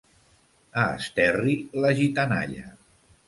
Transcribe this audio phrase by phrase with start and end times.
[0.83, 1.53] A Esterri,
[1.83, 2.67] la gitanalla.